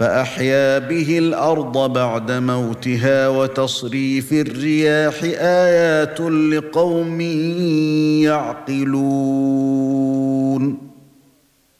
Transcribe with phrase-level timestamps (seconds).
[0.00, 7.20] فأحيا به الأرض بعد موتها وتصريف الرياح آيات لقوم
[8.70, 10.78] يعقلون.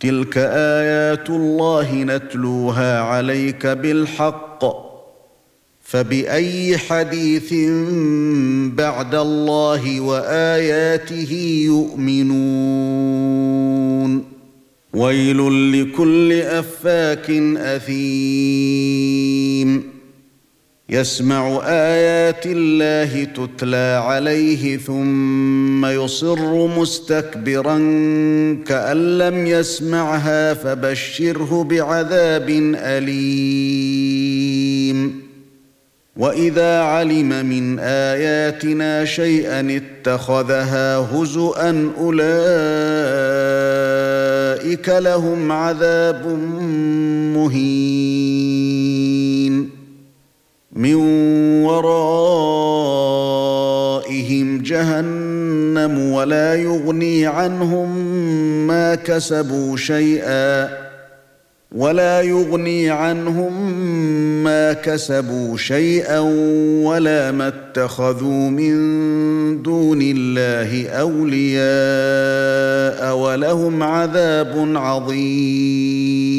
[0.00, 4.90] تلك آيات الله نتلوها عليك بالحق.
[5.82, 7.54] فبأي حديث
[8.74, 13.49] بعد الله وآياته يؤمنون.
[14.94, 19.20] ويل لكل أفاك أثيم.
[20.88, 27.78] يسمع آيات الله تتلى عليه ثم يصر مستكبرا
[28.66, 34.50] كأن لم يسمعها فبشره بعذاب أليم.
[36.16, 43.69] وإذا علم من آياتنا شيئا اتخذها هزءا أولئك
[44.88, 46.26] لهم عذاب
[47.36, 48.80] مهين.
[50.72, 50.94] من
[51.64, 52.00] ورائهم
[54.62, 57.96] جهنم ولا يغني عنهم
[58.66, 60.68] ما كسبوا شيئا
[61.72, 63.82] ولا يغني عنهم
[64.44, 66.18] ما كسبوا شيئا
[66.84, 68.72] ولا ما اتخذوا من
[69.62, 72.29] دون الله أولياء.
[73.40, 76.30] ولهم عذاب عظيم.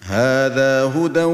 [0.00, 1.24] هذا هدى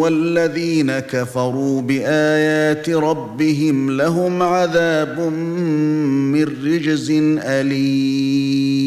[0.00, 8.86] والذين كفروا بآيات ربهم لهم عذاب من رجز أليم.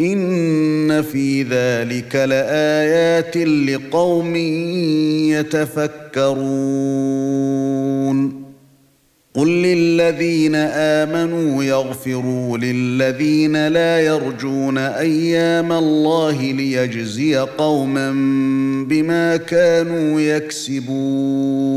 [0.00, 4.36] إن في ذلك لآيات لقوم
[5.26, 6.36] يتفكرون.
[9.34, 18.10] قل للذين آمنوا يغفروا للذين لا يرجون أيام الله ليجزي قوما
[18.88, 21.76] بما كانوا يكسبون.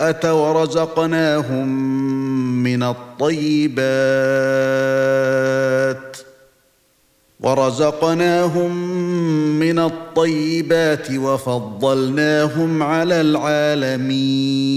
[0.00, 1.68] والنبوءه ورزقناهم
[2.62, 3.76] من الطيبات.
[7.40, 8.76] ورزقناهم
[9.58, 14.76] من الطيبات وفضلناهم على العالمين.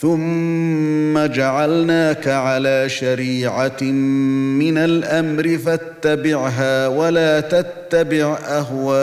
[0.00, 8.96] ثم جعلناك على شريعة من الأمر فاتبعها ولا تتبع أهواء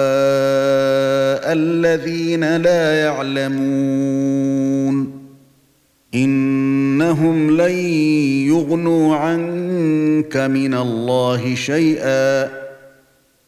[1.53, 3.53] الذين لا يعلمون.
[6.15, 7.71] إنهم لن
[8.47, 12.49] يغنوا عنك من الله شيئا.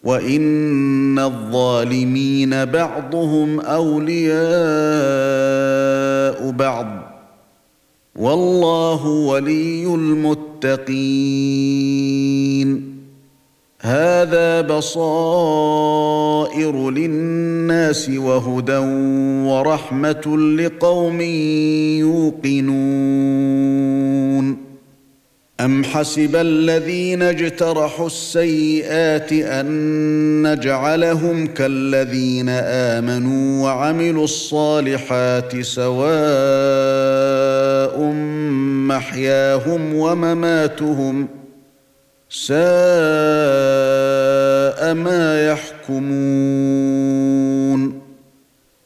[0.03, 4.45] وإن الظالمين بعضهم أولياء
[6.51, 7.04] بعض.
[8.15, 11.25] والله ولي المتقين.
[13.81, 16.11] هذا بصائر
[16.91, 18.77] للناس وهدى
[19.47, 21.21] ورحمة لقوم
[22.41, 24.64] يوقنون.
[25.59, 35.95] أم حسب الذين اجترحوا السيئات أن نجعلهم كالذين آمنوا وعملوا الصالحات سواء
[38.87, 41.27] محياهم ومماتهم
[42.29, 42.55] ساء
[44.93, 47.25] ما يحكمون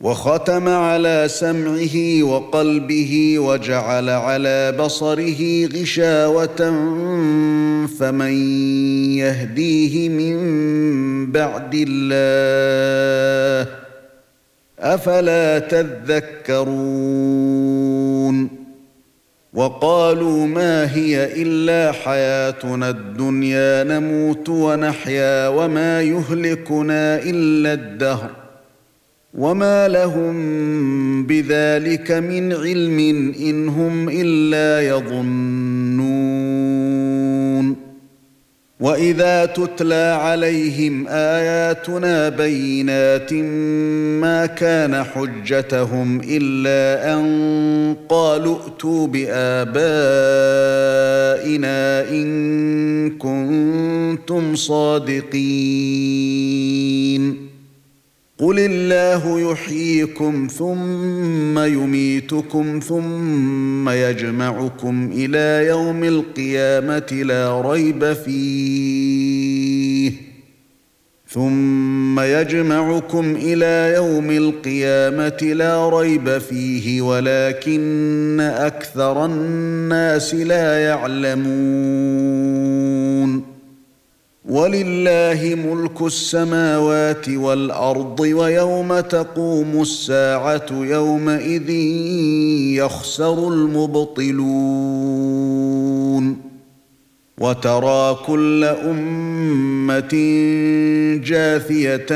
[0.00, 6.56] وختم على سمعه وقلبه وجعل على بصره غشاوة
[7.98, 8.32] فمن
[9.18, 10.36] يهديه من
[11.32, 13.70] بعد الله
[14.78, 16.88] أفلا تذكرون
[19.54, 28.47] وقالوا ما هي إلا حياتنا الدنيا نموت ونحيا وما يهلكنا إلا الدهر
[29.34, 30.36] وما لهم
[31.26, 32.98] بذلك من علم
[33.40, 36.28] ان هم الا يظنون
[38.80, 43.32] واذا تتلى عليهم اياتنا بينات
[44.22, 49.70] ما كان حجتهم الا ان قالوا ائتوا بابائنا
[52.10, 55.38] ان كنتم صادقين
[58.40, 70.12] قل الله يحييكم ثم يميتكم ثم يجمعكم إلى يوم القيامه لا ريب فيه
[71.28, 82.47] ثم يجمعكم إلى يوم القيامه لا ريب فيه ولكن أكثر الناس لا يعلمون
[84.58, 91.70] ولله ملك السماوات والأرض ويوم تقوم الساعة يومئذ
[92.80, 94.48] يخسر المبطلون
[97.38, 100.14] وترى كل أمة
[101.24, 102.06] جاثية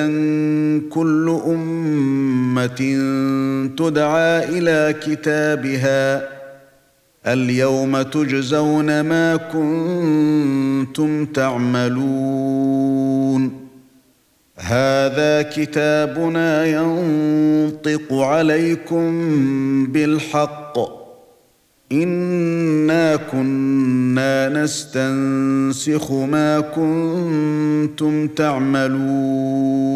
[0.90, 2.80] كل أمة
[3.76, 6.28] تدعى إلى كتابها
[7.26, 12.82] اليوم تجزون ما كنتم تعملون.
[14.56, 19.12] هذا كتابنا ينطق عليكم
[19.86, 20.78] بالحق.
[21.92, 29.92] إنا كنا نستنسخ ما كنتم تعملون.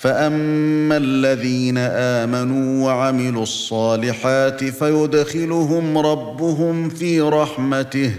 [0.00, 8.12] فاما الذين امنوا وعملوا الصالحات فيدخلهم ربهم في رحمته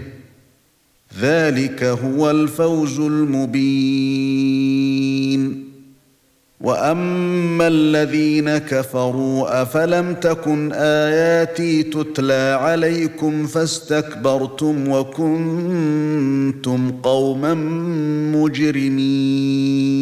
[1.20, 4.42] ذلك هو الفوز المبين
[6.60, 17.54] واما الذين كفروا افلم تكن اياتي تتلى عليكم فاستكبرتم وكنتم قوما
[18.34, 20.01] مجرمين